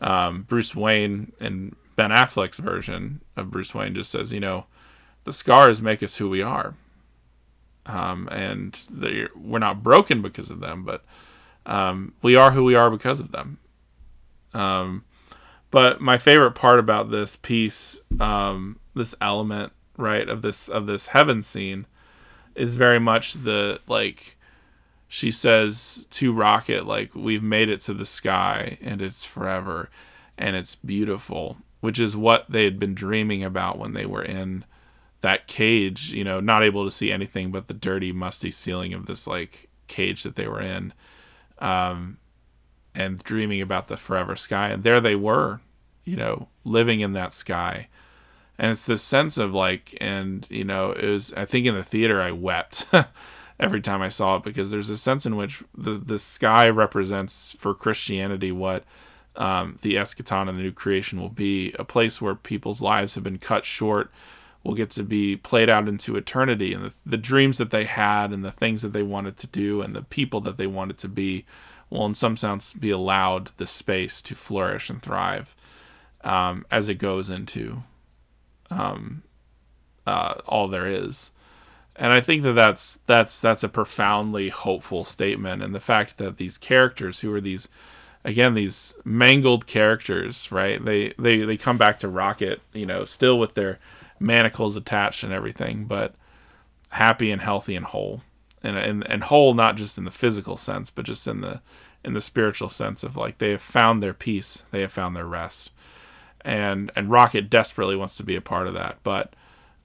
[0.00, 4.66] um, Bruce Wayne and Ben Affleck's version of Bruce Wayne just says, you know,
[5.24, 6.74] the scars make us who we are,
[7.86, 8.78] um, and
[9.34, 11.04] we're not broken because of them, but
[11.64, 13.58] um, we are who we are because of them.
[14.52, 15.04] Um,
[15.70, 21.08] but my favorite part about this piece, um, this element, right, of this of this
[21.08, 21.86] heaven scene,
[22.54, 24.36] is very much the like
[25.08, 29.90] she says to Rocket, like, we've made it to the sky and it's forever
[30.38, 34.64] and it's beautiful, which is what they had been dreaming about when they were in
[35.20, 39.04] that cage, you know, not able to see anything but the dirty, musty ceiling of
[39.04, 40.94] this like cage that they were in.
[41.58, 42.16] Um,
[42.94, 44.70] and dreaming about the forever sky.
[44.70, 45.60] And there they were,
[46.04, 47.88] you know, living in that sky.
[48.58, 51.82] And it's this sense of like, and, you know, it was, I think in the
[51.82, 52.86] theater I wept
[53.60, 57.56] every time I saw it because there's a sense in which the, the sky represents
[57.58, 58.84] for Christianity what
[59.36, 63.24] um, the eschaton and the new creation will be a place where people's lives have
[63.24, 64.10] been cut short
[64.62, 68.32] will get to be played out into eternity and the, the dreams that they had
[68.32, 71.08] and the things that they wanted to do and the people that they wanted to
[71.08, 71.44] be
[71.90, 75.54] will, in some sense, be allowed the space to flourish and thrive
[76.24, 77.82] um, as it goes into
[78.78, 79.22] um,
[80.06, 81.30] uh, all there is.
[81.94, 86.38] And I think that that's that's that's a profoundly hopeful statement, and the fact that
[86.38, 87.68] these characters, who are these,
[88.24, 90.82] again, these mangled characters, right?
[90.82, 93.78] They they they come back to Rocket, you know, still with their
[94.18, 96.14] manacles attached and everything, but
[96.92, 98.22] happy and healthy and whole
[98.62, 101.60] and, and and whole not just in the physical sense but just in the
[102.04, 105.26] in the spiritual sense of like they have found their peace they have found their
[105.26, 105.72] rest
[106.44, 109.34] and and rocket desperately wants to be a part of that but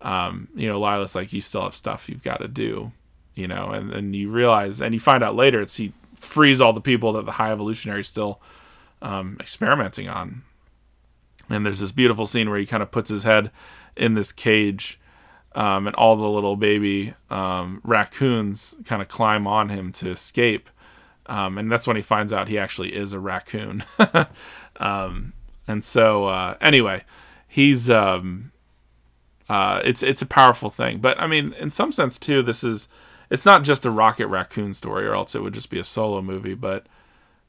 [0.01, 2.91] um you know lila's like you still have stuff you've got to do
[3.35, 6.73] you know and and you realize and you find out later it's he frees all
[6.73, 8.41] the people that the high evolutionary still
[9.01, 10.43] um experimenting on
[11.49, 13.51] and there's this beautiful scene where he kind of puts his head
[13.95, 14.99] in this cage
[15.55, 20.69] um, and all the little baby um, raccoons kind of climb on him to escape.
[21.25, 23.83] Um, and that's when he finds out he actually is a raccoon.
[24.79, 25.33] Um,
[25.67, 27.03] and so, uh, anyway,
[27.47, 28.51] he's um,
[29.49, 30.99] uh, it's it's a powerful thing.
[30.99, 32.87] But I mean, in some sense too, this is
[33.29, 36.21] it's not just a Rocket Raccoon story, or else it would just be a solo
[36.21, 36.53] movie.
[36.53, 36.85] But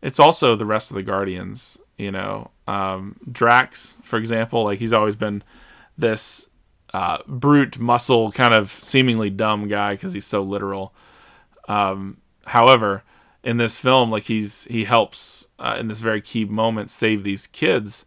[0.03, 1.79] it's also the rest of the Guardians.
[1.97, 5.43] You know, um, Drax, for example, like he's always been
[5.97, 6.47] this
[6.95, 10.95] uh, brute muscle kind of seemingly dumb guy because he's so literal.
[11.67, 13.03] Um, however,
[13.43, 17.47] in this film, like he's he helps uh, in this very key moment save these
[17.47, 18.07] kids,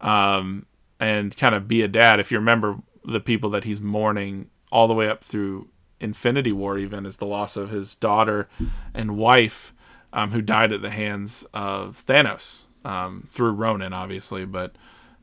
[0.00, 0.66] um,
[1.00, 2.20] and kind of be a dad.
[2.20, 5.68] If you remember the people that he's mourning all the way up through
[6.00, 8.48] Infinity War, even is the loss of his daughter
[8.94, 9.72] and wife,
[10.12, 14.72] um, who died at the hands of Thanos um, through Ronan, obviously, but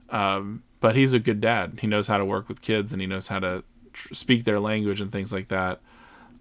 [0.10, 1.80] um, but he's a good dad.
[1.82, 4.60] He knows how to work with kids and he knows how to tr- speak their
[4.60, 5.82] language and things like that.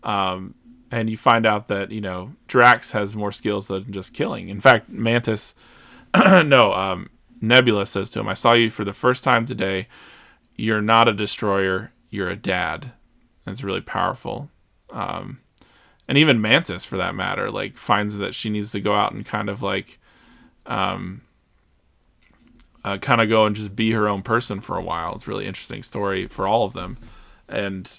[0.02, 0.54] Um,
[0.90, 4.48] and you find out that you know Drax has more skills than just killing.
[4.48, 5.54] In fact, Mantis,
[6.14, 9.88] no, um, Nebula says to him, "I saw you for the first time today.
[10.56, 11.92] You're not a destroyer.
[12.10, 12.92] You're a dad."
[13.44, 14.50] And it's really powerful.
[14.90, 15.40] Um,
[16.06, 19.24] and even Mantis, for that matter, like finds that she needs to go out and
[19.24, 19.98] kind of like
[20.66, 21.22] um,
[22.84, 25.14] uh, kind of go and just be her own person for a while.
[25.14, 26.98] It's a really interesting story for all of them.
[27.48, 27.90] And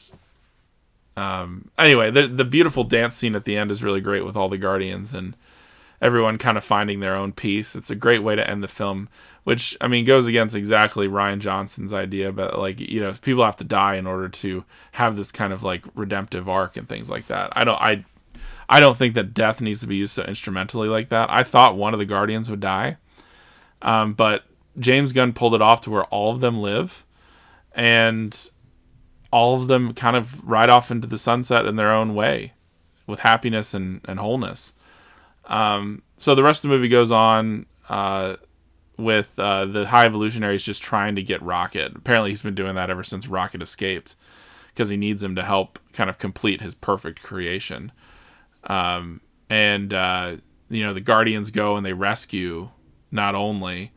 [1.17, 4.50] um, anyway, the the beautiful dance scene at the end is really great with all
[4.50, 5.36] the guardians and
[6.01, 7.75] everyone kind of finding their own peace.
[7.75, 9.10] It's a great way to end the film,
[9.43, 13.58] which I mean goes against exactly Rian Johnson's idea, but like you know, people have
[13.58, 17.27] to die in order to have this kind of like redemptive arc and things like
[17.27, 17.51] that.
[17.55, 18.05] I don't I
[18.67, 21.29] I don't think that death needs to be used so instrumentally like that.
[21.29, 22.97] I thought one of the Guardians would die,
[23.81, 24.43] um, but
[24.79, 27.05] James Gunn pulled it off to where all of them live,
[27.73, 28.49] and
[29.31, 32.53] all of them kind of ride off into the sunset in their own way,
[33.08, 34.73] with happiness and and wholeness.
[35.47, 37.65] Um, so the rest of the movie goes on.
[37.88, 38.38] Uh,
[38.97, 41.95] with uh, the High Evolutionaries just trying to get Rocket.
[41.95, 44.15] Apparently, he's been doing that ever since Rocket escaped
[44.73, 47.91] because he needs him to help kind of complete his perfect creation.
[48.65, 50.38] Um, and uh,
[50.69, 52.69] you know the Guardians go and they rescue
[53.12, 53.91] not only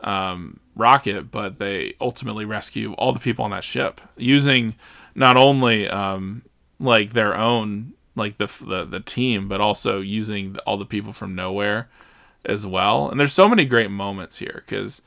[0.00, 4.74] um, Rocket, but they ultimately rescue all the people on that ship using
[5.14, 6.42] not only um,
[6.78, 11.36] like their own like the, the the team, but also using all the people from
[11.36, 11.86] Knowhere
[12.44, 13.08] as well.
[13.08, 15.02] And there's so many great moments here because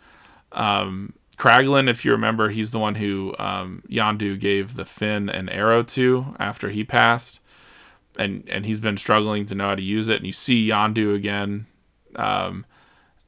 [0.52, 5.50] um, Kraglin, if you remember, he's the one who um, Yondu gave the fin and
[5.50, 7.40] arrow to after he passed,
[8.18, 10.18] and and he's been struggling to know how to use it.
[10.18, 11.66] And you see Yondu again
[12.16, 12.66] um,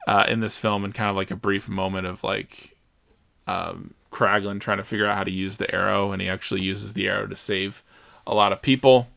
[0.07, 2.77] uh, in this film, in kind of like a brief moment of like
[3.47, 6.93] um, Kraglin trying to figure out how to use the arrow, and he actually uses
[6.93, 7.81] the arrow to save
[8.27, 9.07] a lot of people.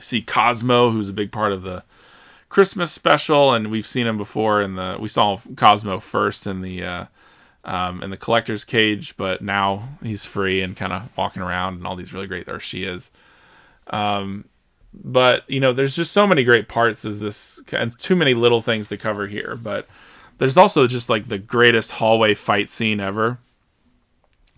[0.00, 1.84] See Cosmo, who's a big part of the
[2.48, 4.96] Christmas special, and we've seen him before in the.
[4.98, 7.04] We saw Cosmo first in the uh,
[7.64, 11.86] um, in the collector's cage, but now he's free and kind of walking around and
[11.86, 12.46] all these really great.
[12.46, 13.12] There she is.
[13.88, 14.46] Um,
[14.94, 18.62] but you know, there's just so many great parts as this, and too many little
[18.62, 19.54] things to cover here.
[19.54, 19.86] But
[20.38, 23.38] there's also just like the greatest hallway fight scene ever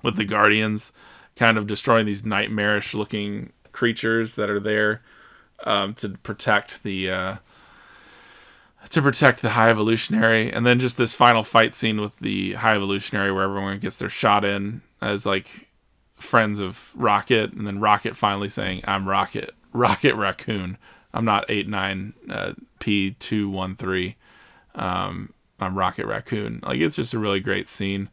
[0.02, 0.92] with the Guardians,
[1.34, 5.02] kind of destroying these nightmarish looking creatures that are there
[5.64, 7.10] um, to protect the.
[7.10, 7.36] Uh,
[8.88, 12.74] to protect the High Evolutionary, and then just this final fight scene with the High
[12.74, 15.68] Evolutionary where everyone gets their shot in as like
[16.16, 20.78] friends of Rocket, and then Rocket finally saying, "I'm Rocket, Rocket Raccoon.
[21.12, 24.16] I'm not eight nine uh, P two one three.
[24.74, 28.08] Um, I'm Rocket Raccoon." Like it's just a really great scene.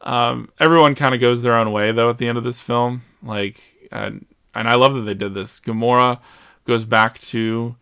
[0.00, 3.02] Um, everyone kind of goes their own way though at the end of this film.
[3.22, 5.58] Like, and, and I love that they did this.
[5.60, 6.20] Gamora
[6.66, 7.76] goes back to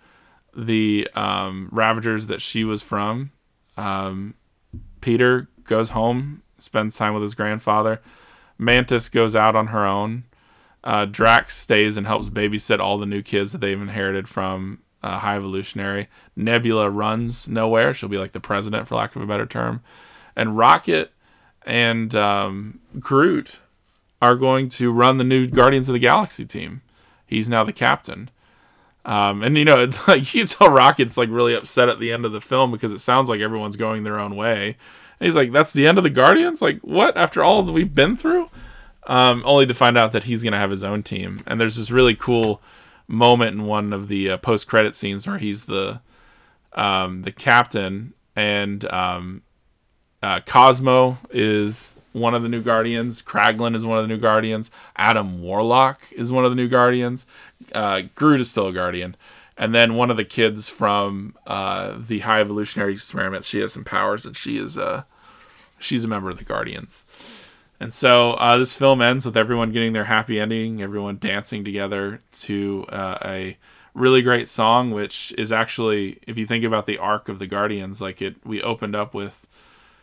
[0.56, 3.32] the um, Ravagers that she was from.
[3.76, 4.34] Um,
[5.00, 8.00] Peter goes home, spends time with his grandfather.
[8.58, 10.24] Mantis goes out on her own.
[10.84, 15.18] Uh, Drax stays and helps babysit all the new kids that they've inherited from uh,
[15.18, 16.08] High Evolutionary.
[16.36, 17.94] Nebula runs Knowhere.
[17.94, 19.82] She'll be like the president, for lack of a better term.
[20.36, 21.12] And Rocket
[21.66, 23.60] and um, Groot
[24.20, 26.82] are going to run the new Guardians of the Galaxy team.
[27.26, 28.30] He's now the captain.
[29.04, 32.24] Um, and you know, like you can tell Rocket's like really upset at the end
[32.24, 34.76] of the film because it sounds like everyone's going their own way.
[35.20, 36.62] And he's like, "That's the end of the Guardians?
[36.62, 37.16] Like what?
[37.16, 38.50] After all that we've been through?"
[39.06, 41.42] Um, only to find out that he's gonna have his own team.
[41.46, 42.62] And there's this really cool
[43.06, 46.00] moment in one of the uh, post-credit scenes where he's the
[46.72, 49.42] um, the captain, and um,
[50.22, 53.20] uh, Cosmo is one of the new Guardians.
[53.20, 54.70] Kraglin is one of the new Guardians.
[54.96, 57.26] Adam Warlock is one of the new Guardians
[57.74, 59.16] uh, Groot is still a guardian.
[59.56, 63.84] And then one of the kids from uh, the High Evolutionary Experiment, she has some
[63.84, 65.04] powers, and she is uh,
[65.78, 67.04] she's a member of the Guardians.
[67.78, 72.20] And so uh, this film ends with everyone getting their happy ending, everyone dancing together
[72.40, 73.56] to uh, a
[73.94, 78.00] really great song, which is actually, if you think about the arc of the Guardians,
[78.00, 79.46] like it, we opened up with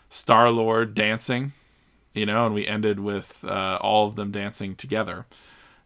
[0.09, 1.51] Star Lord dancing,
[2.13, 5.25] you know, and we ended with uh, all of them dancing together.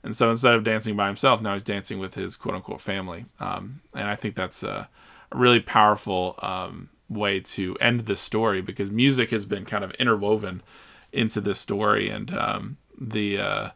[0.03, 3.25] And so instead of dancing by himself, now he's dancing with his quote unquote family.
[3.39, 4.89] Um, and I think that's a,
[5.31, 9.91] a really powerful um, way to end this story because music has been kind of
[9.93, 10.61] interwoven
[11.11, 12.09] into this story.
[12.09, 13.69] And um, the uh,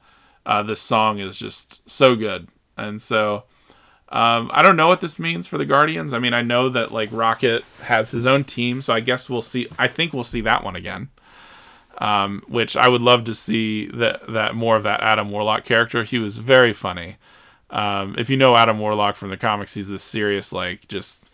[0.45, 2.47] uh, this song is just so good.
[2.77, 3.45] And so
[4.09, 6.13] um, I don't know what this means for the Guardians.
[6.13, 9.41] I mean, I know that like Rocket has his own team, so I guess we'll
[9.41, 9.67] see.
[9.77, 11.09] I think we'll see that one again
[11.97, 16.04] um, which I would love to see that that more of that Adam Warlock character.
[16.04, 17.17] He was very funny.
[17.69, 21.31] Um, if you know Adam Warlock from the comics, he's this serious, like just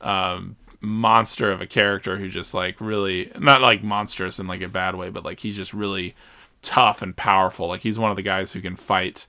[0.00, 4.68] um, monster of a character who just like really not like monstrous in like a
[4.68, 6.14] bad way, but like he's just really
[6.62, 7.68] tough and powerful.
[7.68, 9.26] Like he's one of the guys who can fight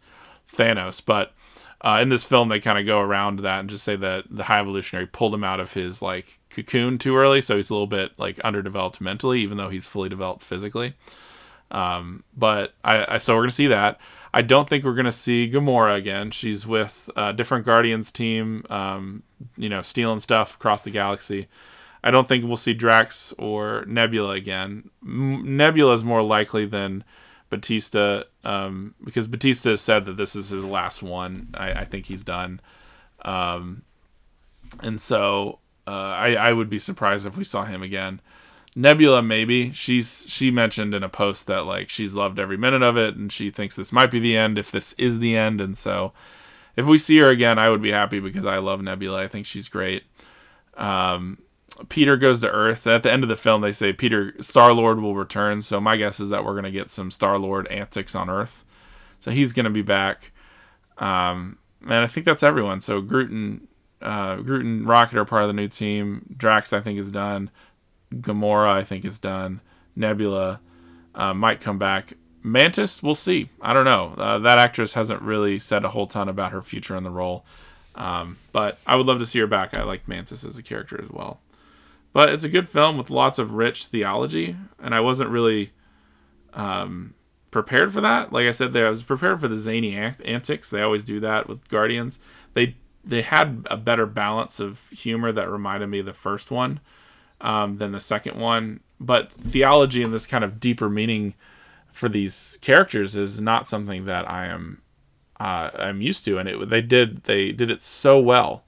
[0.53, 1.01] Thanos.
[1.05, 1.33] But
[1.81, 4.43] uh, in this film, they kind of go around that and just say that the
[4.43, 7.87] High Evolutionary pulled him out of his like cocoon too early, so he's a little
[7.87, 10.95] bit like underdeveloped mentally, even though he's fully developed physically.
[11.71, 13.99] Um, but I, I, so we're gonna see that.
[14.33, 16.31] I don't think we're gonna see Gamora again.
[16.31, 19.23] She's with a different Guardians team, um,
[19.55, 21.47] you know, stealing stuff across the galaxy.
[22.03, 24.89] I don't think we'll see Drax or Nebula again.
[25.01, 27.03] Nebula is more likely than
[27.49, 31.49] Bautista um, because Bautista said that this is his last one.
[31.53, 32.61] I, I think he's done.
[33.23, 33.83] Um,
[34.81, 38.21] and so uh, I, I would be surprised if we saw him again.
[38.75, 42.97] Nebula, maybe she's she mentioned in a post that like she's loved every minute of
[42.97, 45.59] it, and she thinks this might be the end if this is the end.
[45.59, 46.13] And so,
[46.75, 49.23] if we see her again, I would be happy because I love Nebula.
[49.23, 50.03] I think she's great.
[50.77, 51.39] Um,
[51.89, 52.85] Peter goes to Earth.
[52.87, 55.61] At the end of the film, they say Peter Star Lord will return.
[55.61, 58.63] So my guess is that we're gonna get some Star Lord antics on Earth.
[59.19, 60.31] So he's gonna be back.
[60.97, 62.81] Um, and I think that's everyone.
[62.81, 63.67] So Groot and
[64.01, 66.33] uh, Groot and Rocket are part of the new team.
[66.35, 67.49] Drax, I think, is done.
[68.13, 69.61] Gamora, I think, is done.
[69.95, 70.59] Nebula
[71.15, 72.13] uh, might come back.
[72.41, 73.49] Mantis, we'll see.
[73.61, 74.13] I don't know.
[74.17, 77.45] Uh, that actress hasn't really said a whole ton about her future in the role.
[77.95, 79.75] Um, but I would love to see her back.
[79.77, 81.39] I like Mantis as a character as well.
[82.11, 85.71] But it's a good film with lots of rich theology, and I wasn't really
[86.53, 87.13] um,
[87.51, 88.33] prepared for that.
[88.33, 90.69] Like I said, there I was prepared for the zany antics.
[90.69, 92.19] They always do that with Guardians.
[92.53, 96.79] They they had a better balance of humor that reminded me of the first one
[97.41, 98.81] um, than the second one.
[98.99, 101.35] But theology and this kind of deeper meaning
[101.91, 104.81] for these characters is not something that I am
[105.39, 108.63] uh, I'm used to, and it they did they did it so well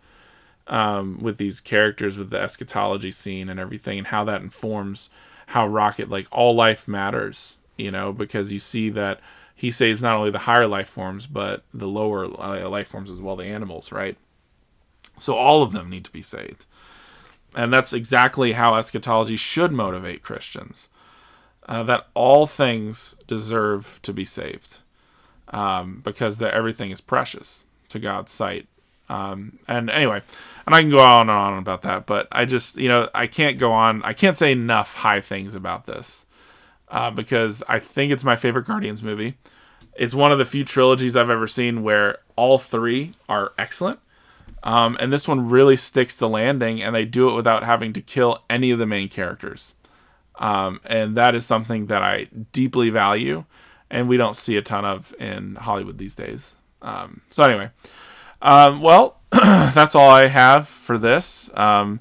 [0.71, 5.11] um, with these characters with the eschatology scene and everything, and how that informs
[5.47, 9.19] how Rocket like all life matters, you know, because you see that
[9.53, 13.19] he saves not only the higher life forms but the lower uh, life forms as
[13.19, 14.17] well, the animals, right?
[15.19, 16.65] So all of them need to be saved.
[17.53, 20.87] And that's exactly how eschatology should motivate Christians
[21.67, 24.77] uh, that all things deserve to be saved
[25.49, 28.67] um, because that everything is precious to God's sight.
[29.11, 30.21] Um, and anyway,
[30.65, 33.27] and I can go on and on about that, but I just, you know, I
[33.27, 34.03] can't go on.
[34.03, 36.25] I can't say enough high things about this
[36.89, 39.37] uh, because I think it's my favorite Guardians movie.
[39.95, 43.99] It's one of the few trilogies I've ever seen where all three are excellent
[44.63, 48.01] um, and this one really sticks the landing, and they do it without having to
[48.01, 49.73] kill any of the main characters.
[50.35, 53.45] Um, and that is something that I deeply value,
[53.89, 56.55] and we don't see a ton of in Hollywood these days.
[56.81, 57.71] Um, so, anyway,
[58.41, 61.49] um, well, that's all I have for this.
[61.53, 61.99] Um,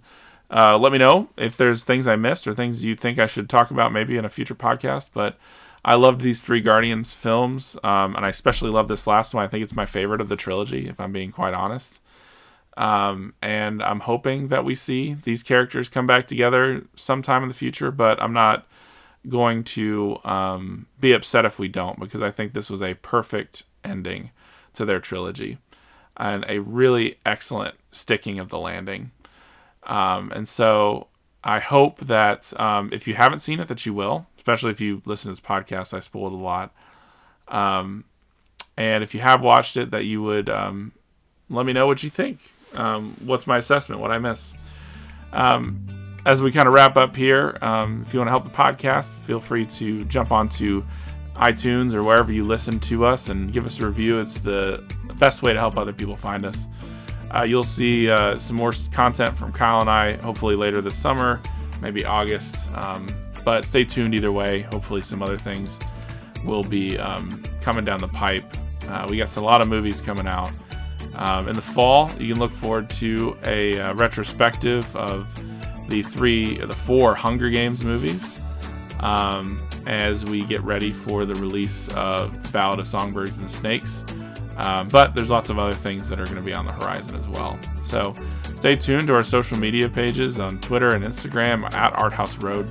[0.51, 3.49] uh, let me know if there's things I missed or things you think I should
[3.49, 5.11] talk about maybe in a future podcast.
[5.14, 5.38] But
[5.84, 9.45] I loved these three Guardians films, um, and I especially love this last one.
[9.45, 12.01] I think it's my favorite of the trilogy, if I'm being quite honest.
[12.76, 17.55] Um, and I'm hoping that we see these characters come back together sometime in the
[17.55, 18.66] future, but I'm not
[19.28, 23.64] going to um, be upset if we don't because I think this was a perfect
[23.84, 24.30] ending
[24.72, 25.59] to their trilogy
[26.21, 29.11] and a really excellent sticking of the landing.
[29.85, 31.09] Um, and so
[31.43, 35.03] I hope that um, if you haven't seen it, that you will, especially if you
[35.05, 35.93] listen to this podcast.
[35.93, 36.73] I spoiled a lot.
[37.49, 38.05] Um,
[38.77, 40.93] and if you have watched it, that you would um,
[41.49, 42.39] let me know what you think
[42.75, 44.01] um, what's my assessment?
[44.01, 44.55] What I miss?
[45.33, 45.87] Um,
[46.27, 49.41] as we kind of wrap up here, if you want to help the podcast, feel
[49.41, 50.85] free to jump onto
[51.41, 54.18] iTunes or wherever you listen to us and give us a review.
[54.18, 54.84] It's the
[55.14, 56.66] best way to help other people find us.
[57.34, 61.41] Uh, you'll see uh, some more content from Kyle and I, hopefully later this summer,
[61.80, 62.70] maybe August.
[62.74, 63.09] Um,
[63.45, 64.62] but stay tuned either way.
[64.62, 65.78] Hopefully, some other things
[66.45, 68.45] will be um, coming down the pipe.
[68.86, 70.51] Uh, we got a lot of movies coming out.
[71.14, 75.26] Um, in the fall, you can look forward to a uh, retrospective of
[75.88, 78.38] the three, the four Hunger Games movies
[79.01, 84.05] um, as we get ready for the release of the Ballad of Songbirds and Snakes.
[84.57, 87.14] Um, but there's lots of other things that are going to be on the horizon
[87.16, 87.59] as well.
[87.85, 88.14] So
[88.59, 92.68] stay tuned to our social media pages on Twitter and Instagram at Arthouse Road.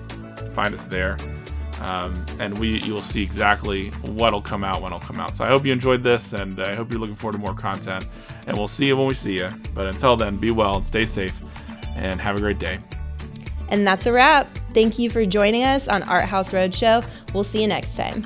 [0.53, 1.17] Find us there.
[1.81, 5.37] Um, and we you will see exactly what'll come out when it'll come out.
[5.37, 8.05] So I hope you enjoyed this, and I hope you're looking forward to more content.
[8.47, 9.49] And we'll see you when we see you.
[9.73, 11.33] But until then, be well and stay safe,
[11.95, 12.79] and have a great day.
[13.69, 14.57] And that's a wrap.
[14.73, 17.05] Thank you for joining us on Art House Roadshow.
[17.33, 18.25] We'll see you next time.